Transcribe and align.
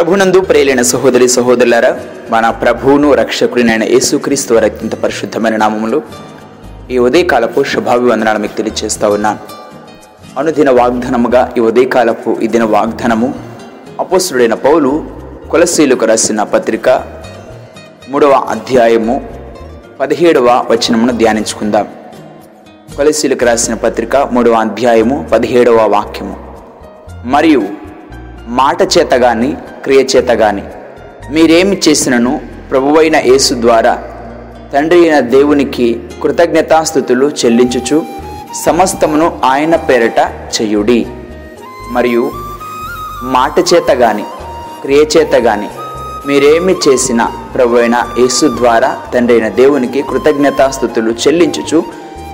ప్రభునందు 0.00 0.40
ప్రేలైన 0.40 0.82
సహోదరి 0.82 1.28
సహోదరులారా 1.28 2.00
మన 2.30 2.50
ప్రభువును 2.50 3.14
రక్షకుడినైన 3.14 3.84
యేసుక్రీస్తు 3.84 4.54
వారి 4.54 4.66
అత్యంత 4.66 4.94
పరిశుద్ధమైన 4.94 5.56
నామములు 5.56 6.02
ఈ 6.90 6.98
ఉదయకాలపు 6.98 7.64
శుభాభివందనాలు 7.64 8.38
మీకు 8.38 8.56
తెలియజేస్తా 8.56 9.08
ఉన్నాను. 9.08 9.38
అనుదిన 10.38 10.70
వాగ్దానముగా 10.70 11.52
ఈ 11.56 11.60
ఉదయకాలపు 11.60 12.36
ఈ 12.42 12.46
దిన 12.46 12.64
వాగ్దానము 12.64 13.34
అపోసుడైన 14.00 14.54
పౌలు 14.54 15.10
కులశీలకు 15.50 16.06
రాసిన 16.06 16.42
పత్రిక 16.42 16.88
మూడవ 18.08 18.30
అధ్యాయము 18.30 19.28
పదిహేడవ 20.00 20.64
వచనమును 20.70 21.12
ధ్యానించుకుందాం. 21.12 21.88
కొలసీలకు 22.96 23.44
రాసిన 23.44 23.74
పత్రిక 23.74 24.16
మూడవ 24.16 24.52
అధ్యాయము 24.52 25.28
పదిహేడవ 25.32 25.88
వాక్యము. 25.88 26.36
మరియు 27.24 27.62
మాట 28.46 28.82
చేత 28.82 29.10
కానీ 29.10 29.56
క్రియ 29.84 30.00
చేత 30.16 30.30
గాని. 30.30 30.62
మీరేమి 31.34 31.76
చేసినను 31.88 32.40
ప్రభువైన 32.70 33.16
యేసు 33.16 33.54
ద్వారా 33.54 33.94
తండ్రి 34.72 35.00
అయిన 35.00 35.20
దేవునికి 35.20 36.00
కృతజ్ఞతాస్థుతులు 36.22 37.30
చెల్లించుచు 37.30 38.02
సమస్తమును 38.64 39.40
ఆయన 39.44 39.76
పేరట 39.76 40.20
చెయ్యుడి 40.56 41.06
మరియు 41.90 42.32
మాట 43.22 43.58
చేత 43.74 43.90
గాని 43.90 44.22
క్రియ 44.82 45.00
చేత 45.16 45.34
గాని 45.34 45.68
మీరేమి 46.26 46.74
చేసినా 46.88 47.26
ప్రభు 47.54 47.76
అయిన 47.76 47.96
యేసు 48.18 48.46
ద్వారా 48.56 48.96
తండ్రి 49.14 49.34
అయిన 49.36 49.48
దేవునికి 49.48 50.02
కృతజ్ఞతాస్థుతులు 50.02 51.10
చెల్లించుచు 51.10 51.84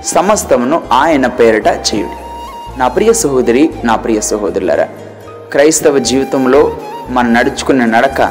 సమస్తమును 0.05 0.81
ఆయన 0.91 1.27
పేరట 1.27 1.67
చేయుడి. 1.67 2.17
నా 2.79 2.87
ప్రియ 2.87 3.13
సహోదరి 3.13 3.69
నా 3.83 3.95
ప్రియ 3.95 4.21
సహోదరులరా 4.21 4.87
క్రైస్తవ 5.51 5.97
జీవితంలో 5.97 6.61
మనం 7.09 7.33
నడుచుకునే 7.33 7.85
నడక 7.85 8.21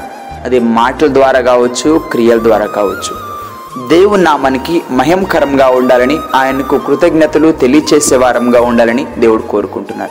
అది 0.45 0.59
మాటల 0.59 1.15
ద్వారా 1.15 1.41
కావచ్చు 1.41 1.99
క్రియల 1.99 2.39
ద్వారా 2.43 2.67
కావచ్చు. 2.67 3.27
దేవుని 3.89 4.23
నామానికి 4.23 4.83
మహంకరంగా 4.91 5.69
ఉండాలని 5.69 6.19
ఆయనకు 6.35 6.79
కృతజ్ఞతలు 6.79 7.53
తెలియచేసే 7.53 8.17
వారంగా 8.17 8.61
ఉండాలని 8.61 9.07
దేవుడు 9.19 9.43
కోరుకుంటున్నారు 9.43 10.11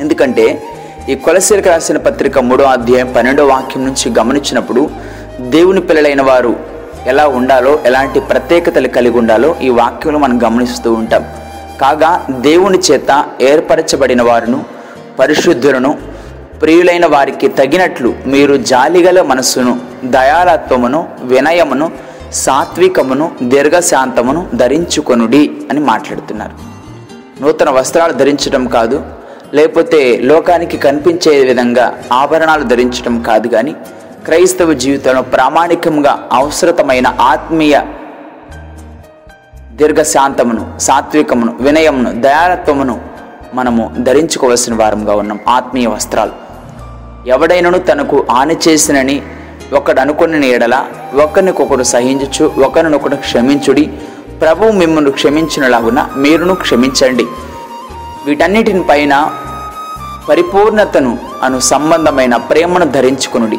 ఎందుకంటే 0.00 0.62
ఈ 1.08 1.14
కొలసీలకు 1.14 1.68
రాసిన 1.68 1.98
పత్రిక 1.98 2.38
మూడో 2.38 2.64
అధ్యాయం 2.64 3.12
పన్నెండో 3.16 3.46
వాక్యం 3.46 3.84
నుంచి 3.84 4.14
గమనించినప్పుడు 4.18 4.90
దేవుని 5.40 5.80
పిల్లలైన 5.80 6.22
వారు 6.22 6.56
ఎలా 7.06 7.26
ఉండాలో 7.26 7.78
ఎలాంటి 7.84 8.20
ప్రత్యేకతలు 8.20 8.88
కలిగి 8.88 9.18
ఉండాలో 9.18 9.56
ఈ 9.62 9.68
వాక్యంలో 9.68 10.18
మనం 10.18 10.42
గమనిస్తూ 10.42 10.92
ఉంటాం. 10.92 11.24
కాగా 11.80 12.26
దేవుని 12.30 12.78
చేత 12.78 13.24
ఏర్పరచబడిన 13.40 14.22
వారును 14.22 14.64
పరిశుద్ధులను 15.18 16.13
ప్రియులైన 16.64 17.06
వారికి 17.06 17.48
తగినట్లు 17.48 18.14
మీరు 18.26 18.56
జాలిగల 18.56 19.22
మనస్సును 19.22 19.80
దయాలత్వమును 20.04 21.08
వినయమును 21.22 21.92
సాత్వికమును 22.32 23.32
దీర్ఘశాంతమును 23.42 24.48
ధరించుకొనుడి 24.54 25.50
అని 25.70 25.80
మాట్లాడుతున్నారు. 25.80 26.52
నూతన 27.42 27.70
వస్త్రాలు 27.70 28.12
ధరించడం 28.12 28.66
కాదు 28.66 29.02
లేకపోతే 29.54 30.16
లోకానికి 30.16 30.78
కనిపించే 30.78 31.44
విధంగా 31.44 31.98
ఆభరణాలు 32.12 32.62
ధరించడం 32.62 33.22
కాదు 33.22 33.48
కానీ 33.48 33.72
క్రైస్తవ 34.24 34.72
జీవితంలో 34.72 35.22
ప్రామాణికంగా 35.22 36.28
అవసరతమైన 36.32 37.14
ఆత్మీయ 37.20 37.80
దీర్ఘశాంతమును 39.72 40.80
సాత్వికమును 40.80 41.56
వినయమును 41.60 42.20
దయాలత్వమును 42.20 43.00
మనము 43.54 43.94
ధరించుకోవలసిన 43.98 44.74
వారంగా 44.74 45.14
ఉన్నాం. 45.16 45.40
ఆత్మీయ 45.48 45.86
వస్త్రాలు. 45.86 46.43
ఎవడైనను 47.26 47.78
తనకు 47.78 48.26
హాని 48.30 48.56
చేసినని 48.68 49.22
ఒకడు 49.72 50.00
అనుకుని 50.00 50.48
ఎడల 50.48 50.84
ఒకరినికొకడు 51.22 51.82
సహించుచు 51.82 52.52
ఒకరినొకడు 52.64 53.16
క్షమించుడి. 53.16 53.90
ప్రభువు 54.40 54.72
మిమ్మల్ని 54.72 55.10
క్షమించినలాగున 55.10 56.08
మీరును 56.16 56.54
క్షమించండి. 56.54 57.26
వీటన్నిటిని 58.26 58.82
పైన 58.82 59.32
పరిపూర్ణతను 60.28 61.18
అను 61.42 61.60
సంబంధమైన 61.60 62.36
ప్రేమను 62.36 62.84
ధరించుకునుడి. 62.84 63.58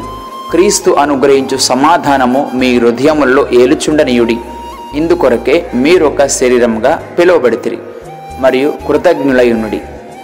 క్రీస్తు 0.50 0.90
అనుగ్రహించు 0.90 1.56
సమాధానము 1.56 2.50
మీ 2.54 2.78
హృదయములలో 2.78 3.46
ఏలుచుండనీయుడి. 3.52 4.38
ఇందుకొరకే 4.94 5.70
మీరొక 5.74 6.26
శరీరంగా 6.26 7.02
పిలువబడితిరి. 7.18 7.78
మరియు 8.40 8.72
కృతజ్ఞులయునుడి 8.88 9.80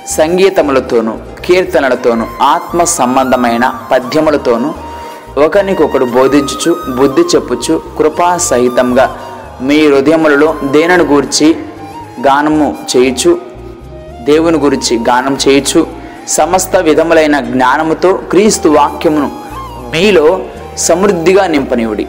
సంగీతములతోనూ 0.08 1.12
కీర్తనలతోనూ 1.44 2.24
ఆత్మ 2.42 2.84
సంబంధమైన 2.84 3.74
పద్యములతోనూ 3.90 4.74
ఒకరినికొకడు 5.40 6.04
బోధించుచు 6.04 6.92
బుద్ధి 6.96 7.22
చెప్పుచు 7.22 7.82
కృపా 7.98 8.36
సహితంగా 8.36 9.18
మీ 9.62 9.86
హృదయములలో 9.86 10.54
దేనిని 10.64 11.04
గూర్చి 11.04 11.56
గానము 12.26 12.76
చేయుచు 12.96 13.38
దేవుని 14.20 14.58
గురించి 14.58 14.98
గానం 14.98 15.38
చేయుచు 15.48 15.86
సమస్త 16.28 16.76
విధములైన 16.76 17.40
జ్ఞానముతో 17.40 18.12
క్రీస్తు 18.12 18.68
వాక్యమును 18.68 19.30
మీలో 19.92 20.40
సమృద్ధిగా 20.76 21.46
నింపనివుడి. 21.46 22.06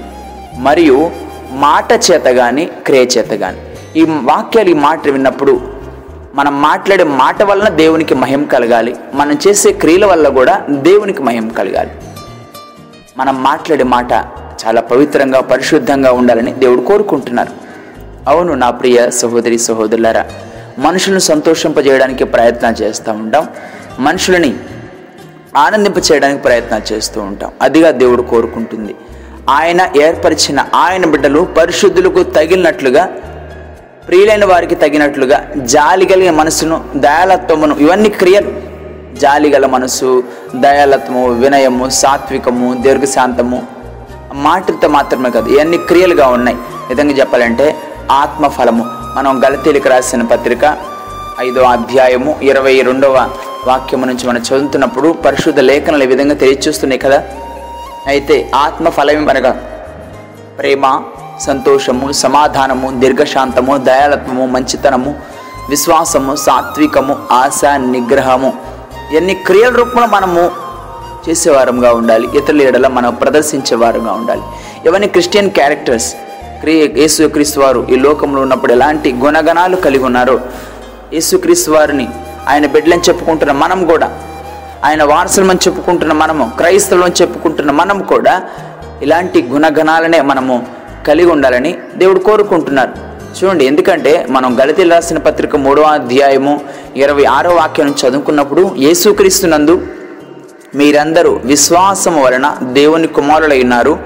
మరియు 0.57 1.11
మాట 1.51 2.11
చేత 2.11 2.23
కానీ 2.23 2.65
క్రియ 2.65 3.01
చేత 3.01 3.29
కానీ 3.29 3.57
ఈ 3.95 4.05
వాక్యాలు 4.09 4.69
ఈ 4.69 4.73
మాట 4.73 5.07
విన్నప్పుడు 5.07 5.72
మనం 6.35 6.61
మాట్లాడే 6.61 7.03
మాట 7.03 7.43
వలన 7.43 7.69
దేవునికి 7.69 8.15
మహిమ 8.15 8.43
కలగాలి. 8.43 8.95
మనం 9.13 9.37
చేసే 9.47 9.71
క్రియల 9.71 10.05
వల్ల 10.05 10.29
కూడా 10.29 10.61
దేవునికి 10.69 11.23
మహిమ 11.23 11.49
కలగాలి. 11.49 11.91
మనం 13.17 13.43
మాట్లాడే 13.43 13.83
మాట 13.83 14.11
చాలా 14.65 14.81
పవిత్రంగా 14.81 15.41
పరిశుద్ధంగా 15.41 16.11
ఉండాలని 16.11 16.53
దేవుడు 16.53 16.81
కోరుకుంటున్నారు. 16.81 17.51
అవును 18.29 18.53
నా 18.53 18.69
ప్రియ 18.69 19.09
సహోదరి 19.09 19.57
సహోదరులారా 19.57 20.25
మనుషులను 20.79 21.19
సంతోషింపజేయడానికి 21.19 22.23
ప్రయత్నం 22.23 22.71
చేస్తూ 22.71 23.11
ఉంటాం. 23.11 23.47
మనుషులని 23.99 24.55
ఆనందింప 25.57 25.97
చేయడానికి 25.97 26.41
ప్రయత్నం 26.41 26.81
చేస్తూ 26.93 27.21
ఉంటాం. 27.21 27.51
అదిగా 27.61 27.91
దేవుడు 27.91 28.21
కోరుకుంటుంది. 28.21 28.95
ఆయన 29.49 29.89
ఏర్పరిచిన 30.01 30.65
ఆయన 30.75 31.05
బిడ్డలు 31.05 31.47
పరిశుద్ధులకు 31.57 32.23
తగిలినట్లుగా 32.23 33.15
ప్రియులైన 34.07 34.45
వారికి 34.45 34.75
తగినట్లుగా 34.75 35.51
జాలి 35.57 36.05
కలిగిన 36.05 36.31
మనసును 36.31 36.83
దయాలత్వమును 36.95 37.75
ఇవన్నీ 37.75 38.09
క్రియలు. 38.09 38.51
జాలి 39.19 39.49
గల 39.49 39.65
మనసు 39.65 40.23
దయాలత్వము 40.55 41.27
వినయము 41.27 41.89
సాత్వికము 41.89 42.81
దీర్ఘశాంతము 42.81 43.67
మాటలతో 44.33 44.87
మాత్రమే 44.87 45.29
కాదు 45.29 45.49
ఇవన్నీ 45.49 45.77
క్రియలుగా 45.77 46.27
ఉన్నాయి. 46.27 46.57
విధంగా 46.89 47.13
చెప్పాలంటే 47.13 47.75
ఆత్మ 48.11 48.47
ఫలము 48.47 48.85
మనం 49.15 49.41
గలతీలకు 49.45 49.89
రాసిన 49.89 50.21
పత్రిక 50.21 50.77
ఐదో 51.39 51.61
అధ్యాయము 51.61 52.39
ఇరవై 52.41 52.81
రెండవ 52.81 53.29
వాక్యము 53.67 54.05
నుంచి 54.05 54.27
మనం 54.27 54.41
చదువుతున్నప్పుడు 54.41 55.09
పరిశుద్ధ 55.25 55.59
లేఖనాలు 55.59 56.03
ఈ 56.03 56.07
విధంగా 56.07 56.35
తెలియచూస్తున్నాయి 56.35 56.99
కదా. 56.99 57.23
అయితే 58.07 58.51
ఆత్మ 58.55 58.89
ఫలం 58.89 59.29
అనగా 59.29 59.51
ప్రేమ 60.59 61.01
సంతోషము 61.39 62.11
సమాధానము 62.11 62.99
దీర్ఘశాంతము 62.99 63.77
దయాలత్వము 63.77 64.45
మంచితనము 64.45 65.15
విశ్వాసము 65.69 66.35
సాత్వికము 66.35 67.17
ఆశ 67.31 67.65
నిగ్రహము. 67.65 68.53
ఇవన్నీ 69.11 69.33
క్రియల 69.33 69.75
రూపంలో 69.75 70.07
మనము 70.07 70.51
చేసేవారంగా 71.29 71.93
ఉండాలి. 71.93 72.27
ఇతరుల 72.37 72.61
ఏడల 72.61 72.87
మనం 72.87 73.15
ప్రదర్శించేవారుగా 73.15 74.11
ఉండాలి. 74.11 74.41
ఇవన్నీ 74.85 75.07
క్రిస్టియన్ 75.07 75.49
క్యారెక్టర్స్. 75.49 76.13
క్రియ 76.59 76.87
యేసుక్రీస్తు 77.01 77.59
వారు 77.59 77.87
ఈ 77.89 77.95
లోకంలో 77.95 78.41
ఉన్నప్పుడు 78.41 78.71
ఎలాంటి 78.71 79.13
గుణగణాలు 79.13 79.75
కలిగి 79.75 80.03
ఉన్నారో 80.03 80.39
యేసుక్రీస్తు 81.13 81.71
వారిని 81.71 82.07
ఆయన 82.49 82.65
బిడ్డలని 82.65 83.01
చెప్పుకుంటున్న 83.01 83.51
మనం 83.51 83.85
కూడా 83.85 84.19
ఆయన 84.85 85.03
వారసులమని 85.03 85.59
చెప్పుకుంటున్న 85.67 86.13
మనము 86.13 86.51
క్రైస్తవులని 86.57 87.13
చెప్పుకుంటున్న 87.21 87.71
మనం 87.71 88.01
కూడా 88.01 88.41
ఇలాంటి 89.01 89.41
గుణగణాలనే 89.41 90.21
మనము 90.21 90.65
కలిగి 91.07 91.31
ఉండాలని 91.31 91.77
దేవుడు 91.95 92.19
కోరుకుంటున్నారు. 92.19 92.91
చూడండి 93.37 93.65
ఎందుకంటే 93.65 94.25
మనం 94.29 94.57
గళితీలు 94.61 94.93
రాసిన 94.93 95.17
పత్రిక 95.17 95.55
మూడవ 95.55 95.83
అధ్యాయము 95.83 96.61
ఇరవై 96.95 97.23
ఆరో 97.23 97.51
వాక్యం 97.51 97.95
చదువుకున్నప్పుడు 98.03 98.71
యేసుక్రీస్తునందు 98.79 99.81
మీరందరూ 100.75 101.39
విశ్వాసము 101.45 102.23
వలన 102.23 102.57
దేవుని 102.63 103.07
కుమారులై 103.07 103.61
ఉన్నారు. 103.61 103.99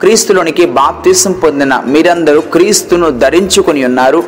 క్రీస్తులోనికి 0.00 0.66
బాప్తీసం 0.66 1.32
పొందిన 1.32 1.82
మీరందరూ 1.86 2.40
క్రీస్తును 2.40 3.10
ధరించుకుని 3.10 3.84
ఉన్నారు. 3.84 4.24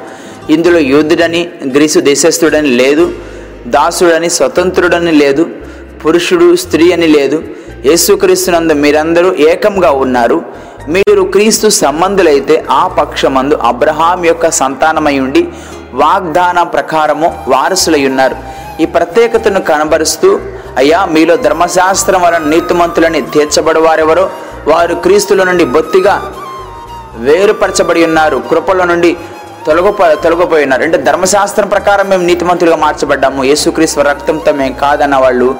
ఇందులో 0.50 0.78
యూదుడని 0.78 1.48
గ్రీసు 1.74 2.00
దేశస్థుడని 2.00 2.68
లేదు 2.68 3.12
దాసుడని 3.66 4.30
స్వతంత్రుడని 4.30 5.12
లేదు 5.12 5.46
పురుషుడు 6.04 6.56
స్త్రీ 6.56 6.92
అని 6.92 7.06
లేదు. 7.06 7.42
యేసుక్రీస్తునందు 7.86 8.72
మీరందరూ 8.72 9.34
ఏకంగా 9.34 9.90
ఉన్నారు. 9.90 10.42
మీరు 10.88 11.22
క్రీస్తు 11.22 11.68
సంబంధులైతే 11.68 12.64
ఆ 12.70 12.86
పక్షమందు 12.86 13.54
అబ్రహాం 13.54 14.24
యొక్క 14.24 14.50
సంతానమై 14.50 15.18
ఉండి 15.18 15.48
వాగ్దాన 15.94 16.62
ప్రకారము 16.62 17.34
వారసులై 17.48 18.06
ఉన్నారు 18.06 18.36
ఈ 18.80 18.84
ప్రత్యేకతను 18.84 19.60
కనబరుస్తూ 19.60 20.40
అయ్యా 20.78 21.04
మీలో 21.04 21.36
ధర్మశాస్త్రం 21.36 22.22
వలన 22.22 22.44
నీతిమంతులని 22.44 23.20
తీర్చబడవారెవరో? 23.22 24.30
వారు 24.68 24.94
క్రీస్తుల 24.94 25.44
నుండి 25.44 25.64
బొత్తిగా 25.64 26.22
వేరుపరచబడి 27.16 28.04
ఉన్నారు 28.04 28.42
కృపల 28.50 28.84
నుండి 28.84 29.16
తొలగపో 29.66 30.04
తొలగిపోయి 30.14 30.64
ఉన్నారు 30.64 30.82
అంటే 30.82 30.98
ధర్మశాస్త్రం 30.98 31.68
ప్రకారం 31.68 32.08
మేము 32.08 32.22
నీతిమంతులుగా 32.22 32.76
మార్చబడ్డాము. 32.76 33.44
యేసుక్రీశ్వర 33.44 34.08
రక్తంతో 34.08 34.52
మేము 34.52 34.74
కాదన్న 34.74 35.16
వాళ్ళు 35.16 35.54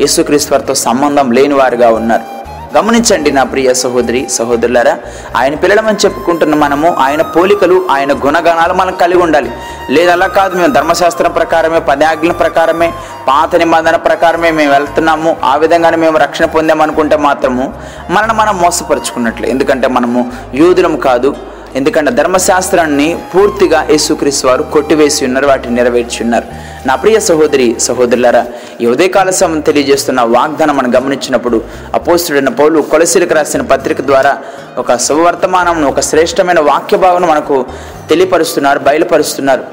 యేసుక్రీశ్వరతో 0.00 0.74
సంబంధం 0.74 1.32
లేని 1.32 1.54
వారుగా 1.54 1.90
ఉన్నారు. 1.90 2.37
గమనించండి 2.76 3.30
నా 3.32 3.42
ప్రియ 3.42 3.74
సహోదరి 3.74 4.28
సహోదరులారా. 4.30 4.98
ఆయన 5.36 5.54
పిల్లలమని 5.54 5.96
చెప్పుకుంటున్న 6.04 6.54
మనము 6.54 6.94
ఆయన 6.94 7.22
పోలికలు 7.22 7.86
ఆయన 7.90 8.12
గుణగణాలు 8.12 8.74
మనం 8.74 8.94
కలిగి 8.94 9.22
ఉండాలి. 9.22 9.50
లేదు 9.90 10.10
అలా 10.10 10.26
కాదు 10.26 10.56
మేము 10.56 10.72
ధర్మశాస్త్రం 10.72 11.30
ప్రకారమే 11.30 11.80
పదాజ్ఞల 11.80 12.32
ప్రకారమే 12.32 12.92
పాత 13.28 13.56
నిబంధన 13.56 13.96
ప్రకారమే 13.96 14.50
మేము 14.50 14.72
వెళ్తున్నాము. 14.72 15.36
ఆ 15.44 15.56
విధంగానే 15.56 15.96
మేము 15.96 16.18
రక్షణ 16.18 16.44
పొందామనుకుంటే 16.44 17.16
మాత్రము 17.16 17.74
మనల్ని 18.10 18.34
మనం 18.34 18.58
మోసపరుచుకున్నట్లే. 18.58 19.48
ఎందుకంటే 19.50 19.88
మనము 19.88 20.32
యూదులం 20.54 20.96
కాదు. 20.96 21.36
ఎందుకంటే 21.76 22.10
ధర్మశాస్త్రాన్ని 22.10 23.18
పూర్తిగా 23.32 23.80
యేసుక్రీస్తు 23.90 24.46
వారు 24.46 24.62
కొట్టివేసి 24.62 25.24
ఉన్నారు 25.26 25.46
వాటిని 25.46 25.74
నెరవేర్చి 25.74 26.24
ఉన్నారు. 26.24 26.46
నా 26.86 26.94
ప్రియ 26.94 27.20
సహోదరి 27.20 27.76
సహోదరులారా 27.86 28.46
ఈ 28.80 28.86
ఉదయకాల 28.86 29.30
సమయం 29.30 29.60
తెలియజేస్తున్న 29.60 30.20
వాగ్దానం 30.20 30.76
మనం 30.76 30.94
గమనించినప్పుడు 30.96 31.62
అపోస్తుడైన 31.94 32.48
పౌలు 32.48 32.80
కొలసిలకు 32.92 33.34
రాసిన 33.34 33.62
పత్రిక 33.62 34.00
ద్వారా 34.00 34.32
ఒక 34.78 34.96
సువర్తమానం 34.96 35.84
ఒక 35.84 36.00
శ్రేష్టమైన 36.00 36.60
వాక్య 36.60 36.96
భావన 36.96 37.26
మనకు 37.26 37.66
తెలియపరుస్తున్నారు 38.10 38.78
బయలుపరుస్తున్నారు. 38.78 39.64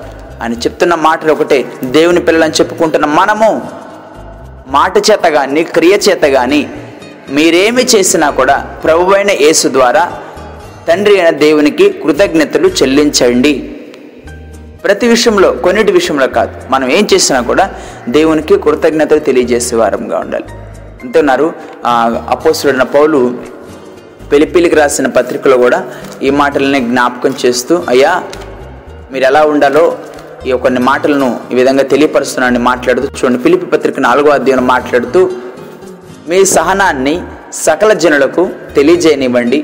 ఆయన 0.41 0.53
చెప్తున్న 0.53 0.95
మాటలు 0.95 1.31
ఒకటే 1.31 1.65
దేవుని 1.83 2.19
పిల్లలని 2.19 2.53
చెప్పుకుంటున్న 2.53 3.05
మనము 3.05 3.49
మాట 4.67 4.97
చేత 5.11 5.25
కానీ 5.37 5.63
క్రియ 5.63 5.99
చేత 6.09 6.21
కానీ 6.21 6.69
మీరేమి 7.29 7.83
చేసినా 7.95 8.29
కూడా 8.29 8.57
ప్రభువైన 8.83 9.31
యేసు 9.31 9.67
ద్వారా 9.73 10.03
తండ్రి 10.87 11.13
అయిన 11.19 11.29
దేవునికి 11.29 11.89
కృతజ్ఞతలు 11.89 12.67
చెల్లించండి. 12.67 13.53
ప్రతి 14.83 15.07
విషయంలో 15.07 15.51
కొన్నిటి 15.51 15.91
విషయంలో 15.91 16.27
కాదు. 16.27 16.51
మనం 16.69 16.91
ఏం 16.91 17.07
చేసినా 17.13 17.41
కూడా 17.41 17.65
దేవునికి 18.09 18.57
కృతజ్ఞతలు 18.57 19.19
తెలియజేసే 19.19 19.75
వారంగా 19.75 20.17
ఉండాలి. 20.19 20.49
అంటున్నారు 21.03 21.53
అపోసుడైన 22.33 22.83
పౌలు 22.83 23.19
పెలిపిలికి 24.31 24.75
రాసిన 24.75 25.07
పత్రికలో 25.07 25.57
కూడా 25.57 25.79
ఈ 26.23 26.29
మాటలని 26.29 26.79
జ్ఞాపకం 26.79 27.33
చేస్తూ 27.45 27.83
అయ్యా 27.89 28.23
మీరు 29.11 29.23
ఎలా 29.23 29.41
ఉండాలో 29.43 29.97
ఈ 30.47 30.51
కొన్ని 30.51 30.79
మాటలను 30.79 31.39
ఈ 31.51 31.55
విధంగా 31.55 31.83
తెలియపరుస్తున్నాను 31.83 32.59
మాట్లాడుతూ 32.59 33.07
చూడండి 33.07 33.39
పిలిపి 33.43 33.65
పత్రిక 33.65 33.99
నాలుగో 33.99 34.29
అధ్యాయం 34.29 34.67
మాట్లాడుతూ 34.67 35.31
మీ 36.29 36.45
సహనాన్ని 36.45 37.21
సకల 37.53 37.93
జనులకు 37.93 38.49
తెలియజేయనివ్వండి. 38.75 39.59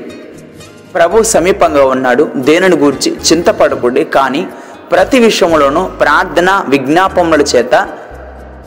ప్రభు 0.94 1.22
సమీపంగా 1.22 1.84
ఉన్నాడు. 1.86 2.30
దేనిని 2.36 2.76
గూర్చి? 2.76 3.10
చింతపడకూడదు 3.26 4.04
కానీ 4.04 4.48
ప్రతి 4.92 5.18
విషయంలోనూ 5.18 5.82
ప్రార్థన 6.00 6.64
విజ్ఞాపముల 6.68 7.42
చేత 7.42 7.74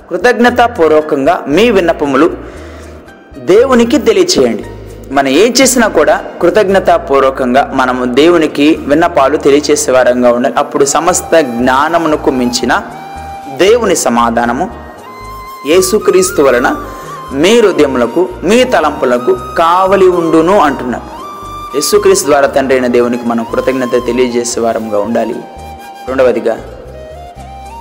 కృతజ్ఞతాపూర్వకంగా 0.09 1.45
మీ 1.47 1.71
విన్నపములు 1.71 2.27
దేవునికి 3.37 3.97
తెలియచేయండి. 3.97 4.65
మనం 5.13 5.27
ఏం 5.27 5.53
చేసినా 5.61 5.87
కూడా 5.87 6.23
కృతజ్ఞతాపూర్వకంగా 6.41 7.71
మనము 7.75 8.05
దేవునికి 8.05 8.67
విన్నపాలు 8.87 9.37
తెలియచేసే 9.37 9.91
వారంగా 9.91 10.31
ఉండాలి 10.31 10.55
అప్పుడు 10.57 10.85
సమస్త 10.85 11.39
జ్ఞానమునకు 11.39 12.31
మించిన 12.31 12.81
దేవుని 13.57 13.95
సమాధానము 13.95 14.65
యేసుక్రీస్తు 15.67 16.41
వలన 16.41 16.75
మీ 17.33 17.59
హృదయములకు 17.59 18.29
మీ 18.43 18.63
తలంపులకు 18.63 19.37
కావలి 19.57 20.07
ఉండును 20.07 20.59
అంటున్నారు. 20.59 21.14
యేసుక్రీస్తు 21.75 22.25
ద్వారా 22.25 22.47
తండ్రి 22.47 22.75
అయిన 22.75 22.87
దేవునికి 22.87 23.25
మనం 23.25 23.45
కృతజ్ఞత 23.51 24.05
తెలియజేసే 24.05 24.59
వారంగా 24.59 24.99
ఉండాలి. 24.99 25.35
రెండవదిగా 26.07 26.57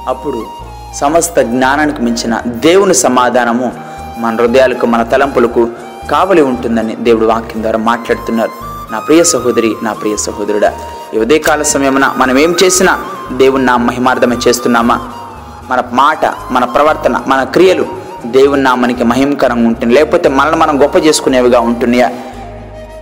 అప్పుడు 0.08 0.46
సమస్త 0.94 1.40
జ్ఞానానికి 1.40 2.02
మించిన 2.02 2.40
దేవుని 2.46 2.94
సమాధానము 2.94 3.72
మన 4.18 4.36
హృదయాలకు 4.40 4.86
మన 4.86 5.02
తలంపులకు 5.02 5.68
కావలి 6.10 6.42
ఉంటుందని 6.42 6.96
దేవుడు 6.96 7.26
వాక్యం 7.26 7.62
ద్వారా 7.62 7.78
మాట్లాడుతున్నారు. 7.78 8.50
నా 8.92 8.98
ప్రియ 8.98 9.24
సహోదరి 9.24 9.72
నా 9.82 9.92
ప్రియ 9.92 10.16
సహోదరుడా 10.16 10.72
ఈ 11.14 11.18
ఉదయకాల 11.18 11.62
సమయమున 11.62 12.14
మనం 12.16 12.38
ఏం 12.38 12.56
చేసినా 12.64 12.92
దేవుని 13.32 13.64
నా 13.64 13.76
మహిమార్థమే 13.76 14.36
చేస్తున్నామా? 14.48 14.96
మన 15.70 15.82
మాట 15.92 16.24
మన 16.50 16.64
ప్రవర్తన 16.64 17.22
మన 17.26 17.42
క్రియలు 17.42 17.86
దేవుని 18.26 18.62
నామనికి 18.62 19.04
మహిమకరంగా 19.04 19.66
ఉంటుంది 19.68 19.94
లేకపోతే 19.94 20.28
మనల్ని 20.28 20.58
మనం 20.58 20.82
గొప్ప 20.82 20.96
చేసుకునేవిగా 20.96 21.60
ఉంటున్నాయా? 21.60 22.10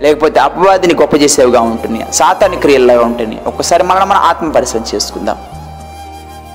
లేకపోతే 0.03 0.39
అపవాదిని 0.39 0.93
గొప్ప 0.93 1.15
చేసేవిగా 1.15 1.61
ఉంటుంది 1.61 2.05
సాతాని 2.13 2.57
క్రియల్లాగా 2.57 3.05
ఉంటుంది. 3.05 3.37
ఒక్కసారి 3.47 3.83
మనల్ని 3.83 4.05
మనం 4.05 4.19
ఆత్మ 4.19 4.51
పరిశ్రమ 4.51 4.83
చేసుకుందాం. 4.95 5.37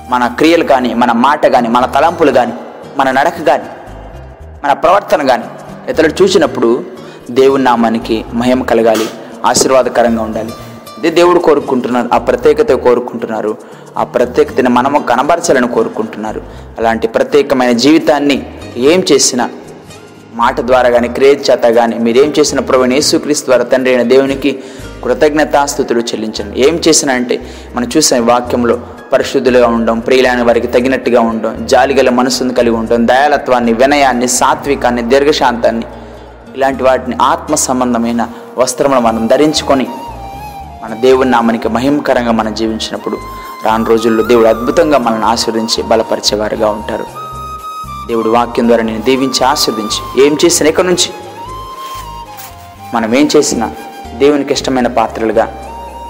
మన 0.09 0.27
క్రియలు 0.27 0.63
కానీ 0.63 0.93
మన 0.93 1.11
మాట 1.11 1.47
కానీ 1.47 1.67
మన 1.67 1.85
తలంపులు 1.85 2.31
కానీ 2.31 2.53
మన 2.97 3.11
నడక 3.11 3.45
కానీ 3.47 3.63
మన 4.63 4.73
ప్రవర్తన 4.73 5.27
కానీ 5.27 5.43
ఇతరులు 5.91 6.23
చూసినప్పుడు 6.23 6.83
దేవుని 7.31 7.63
నామానికి 7.63 8.25
మహిమ 8.33 8.63
కలగాలి 8.63 9.09
ఆశీర్వాదకరంగా 9.45 10.23
ఉండాలి. 10.23 10.53
ఇదే 10.97 11.09
దేవుడు 11.09 11.39
కోరుకుంటున్నారు 11.39 12.09
ఆ 12.13 12.17
ప్రత్యేకత 12.17 12.71
కోరుకుంటున్నారు 12.71 13.57
ఆ 13.97 14.03
ప్రత్యేకతని 14.03 14.69
మనము 14.69 14.99
కనబరచాలని 14.99 15.67
కోరుకుంటున్నారు. 15.67 16.41
అలాంటి 16.79 17.07
ప్రత్యేకమైన 17.07 17.71
జీవితాన్ని 17.71 18.53
ఏం 18.77 19.03
చేసినా 19.11 19.49
మాట 20.35 20.61
ద్వారా 20.61 20.89
కానీ 20.89 21.07
క్రియ 21.07 21.31
చేత 21.31 21.63
కానీ 21.63 21.95
మీరేం 21.97 22.33
చేసిన 22.39 22.59
ప్రభుని 22.59 22.95
యేసుక్రీస్తు 22.95 23.45
ద్వారా 23.45 23.63
తండ్రి 23.63 23.95
అయిన 23.95 24.07
దేవునికి 24.07 24.63
కృతజ్ఞతాస్థుతులు 25.03 25.99
చెల్లించండి. 25.99 26.61
ఏం 26.61 26.81
చేసినా 26.87 27.13
అంటే 27.13 27.41
మనం 27.75 27.89
చూసిన 27.97 28.19
వాక్యంలో 28.19 28.79
పరిశుద్ధులుగా 29.13 29.67
ఉండడం 29.67 29.99
ప్రియులైన 29.99 30.41
వారికి 30.41 30.67
తగినట్టుగా 30.67 31.21
ఉండడం 31.21 31.65
జాలిగల 31.65 32.09
మనసును 32.09 32.53
కలిగి 32.53 32.75
ఉండడం 32.75 33.07
దయాలత్వాన్ని 33.07 33.73
వినయాన్ని 33.73 34.27
సాత్వికాన్ని 34.27 35.01
దీర్ఘశాంతాన్ని 35.01 35.85
ఇలాంటి 36.55 36.83
వాటిని 36.83 37.17
ఆత్మ 37.21 37.55
సంబంధమైన 37.55 38.27
వస్త్రములు 38.57 38.99
మనం 38.99 39.27
ధరించుకొని 39.27 39.87
మన 40.83 40.93
దేవుని 40.99 41.31
నామనికి 41.31 41.69
మహిమకరంగా 41.69 42.31
మనం 42.31 42.53
జీవించినప్పుడు 42.53 43.17
రాను 43.65 43.85
రోజుల్లో 43.85 44.23
దేవుడు 44.23 44.47
అద్భుతంగా 44.47 44.97
మనల్ని 44.97 45.25
ఆశీర్వదించి 45.25 45.83
బలపరిచేవారుగా 45.83 46.69
ఉంటారు. 46.69 47.28
దేవుడు 48.09 48.29
వాక్యం 48.29 48.67
ద్వారా 48.67 48.83
నేను 48.83 49.01
దీవించి 49.01 49.43
ఆస్వాదించి 49.43 50.25
ఏం 50.25 50.37
చేసిన 50.45 50.67
ఎక్కడి 50.67 50.87
నుంచి? 50.87 51.09
మనం 52.93 53.15
ఏం 53.15 53.29
చేసినా 53.35 53.71
దేవునికి 54.13 54.53
ఇష్టమైన 54.53 54.87
పాత్రలుగా 54.87 55.45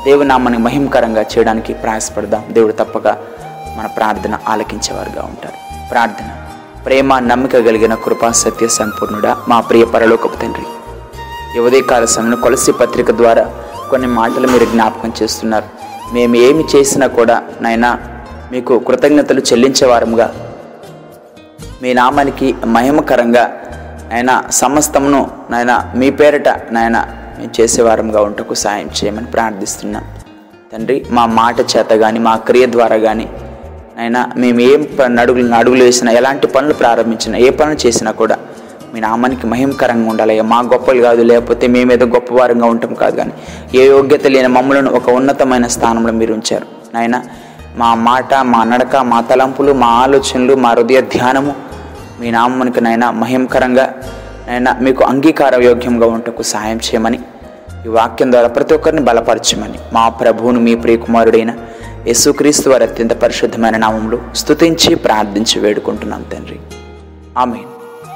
దేవుని 0.06 0.30
నామని 0.30 0.58
మహిమకరంగా 0.58 1.22
చేయడానికి 1.22 1.74
ప్రయాసపడదాం. 1.74 2.46
దేవుడు 2.52 2.74
తప్పక 2.74 3.08
మన 3.78 3.86
ప్రార్థన 3.86 4.38
ఆలకించేవారుగా 4.48 5.24
ఉంటారు. 5.24 5.54
ప్రార్థన 5.90 6.30
ప్రేమ 6.86 7.20
నమ్మిక 7.20 7.54
కలిగిన 7.54 7.96
కృపా 7.96 8.32
సత్య 8.32 8.68
సంపూర్ణుడా 8.68 9.38
మా 9.48 9.60
ప్రియ 9.60 9.86
పరలోకపు 9.86 10.36
తండ్రి. 10.36 10.64
ఈ 11.58 11.60
ఉదయకాల 11.60 12.06
సమయంలో 12.06 12.38
కొలసి 12.38 12.72
పత్రిక 12.72 13.12
ద్వారా 13.12 13.50
కొన్ని 13.90 14.08
మాటలు 14.08 14.48
మీరు 14.48 14.66
జ్ఞాపకం 14.66 15.14
చేస్తున్నారు. 15.24 15.66
మేము 16.14 16.36
ఏమి 16.36 16.64
చేసినా 16.76 17.08
కూడా 17.08 17.44
నాయనా 17.62 18.00
మీకు 18.52 18.80
కృతజ్ఞతలు 18.80 19.40
చెల్లించేవారముగా 19.40 20.49
మీ 21.82 21.94
నామానికి 21.94 22.56
మహిమకరంగా 22.66 23.44
ఆయన 24.14 24.32
సమస్తమును 24.52 25.32
నాయన 25.50 25.92
మీ 25.96 26.10
పేరట 26.10 26.50
నాయన 26.72 26.98
మేము 27.38 27.62
చేసేవారంగా 27.62 28.22
ఉంటకు 28.22 28.54
సాయం 28.54 28.90
చేయమని 28.98 29.26
ప్రార్థిస్తున్నాం. 29.26 30.04
తండ్రి 30.74 31.06
మా 31.12 31.26
మాట 31.26 31.60
చేత 31.62 31.92
కానీ 31.94 32.20
మా 32.20 32.36
క్రియ 32.38 32.66
ద్వారా 32.66 32.98
కానీ 32.98 33.28
అయినా 33.98 34.32
మేము 34.38 34.60
ఏం 34.62 34.82
అడుగులు 35.20 35.56
అడుగులు 35.56 35.84
వేసినా 35.84 36.12
ఎలాంటి 36.12 36.48
పనులు 36.48 36.74
ప్రారంభించినా 36.74 37.38
ఏ 37.38 37.50
పనులు 37.50 37.88
చేసినా 37.88 38.12
కూడా 38.12 38.38
మీ 38.94 39.00
నామానికి 39.00 39.48
మహిమకరంగా 39.48 40.10
ఉండాలి 40.10 40.42
మా 40.42 40.60
గొప్పలు 40.74 41.02
కాదు 41.02 41.22
లేకపోతే 41.22 41.68
మేమేదో 41.68 42.06
గొప్పవారంగా 42.06 42.66
ఉంటాం 42.66 42.94
కాదు 42.94 43.16
కానీ 43.16 43.34
ఏ 43.80 43.86
యోగ్యత 43.88 44.28
లేని 44.28 44.48
మమ్మలను 44.48 44.92
ఒక 44.92 45.10
ఉన్నతమైన 45.10 45.68
స్థానంలో 45.68 46.14
మీరు 46.14 46.34
ఉంచారు. 46.34 46.68
నాయన 46.94 47.24
మా 47.78 47.96
మాట 47.96 48.34
మా 48.34 48.64
నడక 48.64 48.96
మా 48.96 49.22
తలంపులు 49.22 49.72
మా 49.74 49.88
ఆలోచనలు 49.88 50.54
మా 50.56 50.70
హృదయ 50.70 51.02
ధ్యానము 51.02 51.56
మీ 52.20 52.32
నామమునికి 52.32 52.82
నైనా 52.82 53.12
మహిమకరంగా 53.12 53.94
నైనా 54.48 54.76
మీకు 54.82 55.04
అంగీకార 55.04 55.62
యోగ్యంగా 55.62 56.08
ఉంటకు 56.08 56.44
సహాయం 56.44 56.78
చేయమని 56.78 57.20
ఈ 57.86 57.90
వాక్యం 57.90 58.32
ద్వారా 58.32 58.48
ప్రతి 58.48 58.74
ఒక్కరిని 58.74 59.02
బలపరచమని 59.02 59.80
మా 59.94 60.10
ప్రభువును 60.10 60.60
మీ 60.60 60.76
ప్రియకుమారుడైన 60.76 61.54
యేసుక్రీస్తు 62.08 62.70
వారి 62.70 62.84
అత్యంత 62.84 63.14
పరిశుద్ధమైన 63.14 63.78
నామంలో 63.78 64.20
స్తుతించి 64.36 64.96
ప్రార్థించి 64.96 65.60
వేడుకుంటున్నాం 65.60 66.22
తండ్రి. 66.22 66.60
ఆమె 67.38 67.60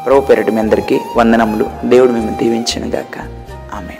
ప్రభు 0.05 0.19
పేరటి 0.19 0.51
మీ 0.51 0.59
అందరికీ 0.59 0.99
వందనములు. 1.17 1.65
దేవుడు 1.85 2.11
మేము 2.11 2.37
దీవించిన 2.43 2.95
గాక. 2.95 3.17
ఆమె 3.75 3.97